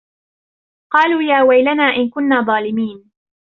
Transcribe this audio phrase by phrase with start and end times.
[0.91, 3.11] قَالُوا يَا وَيْلَنَا إِنَّا كُنَّا ظَالِمِينَ